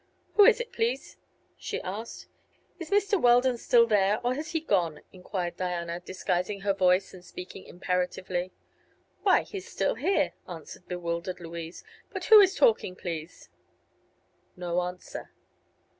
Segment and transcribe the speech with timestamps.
[0.33, 1.17] "Who is it, please?"
[1.59, 2.25] she asked.
[2.79, 3.21] "Is Mr.
[3.21, 8.51] Weldon still there, or has he gone?" enquired Diana, disguising her voice and speaking imperatively..
[9.21, 13.49] "Why, he's still here," answered bewildered Louise; "but who is talking, please?"
[14.55, 15.29] No answer.